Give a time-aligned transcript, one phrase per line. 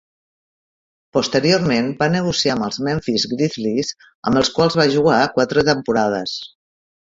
[1.17, 3.93] Posteriorment va negociar amb els Memphis Grizzlies,
[4.31, 6.39] amb els quals va jugar quatre temporades.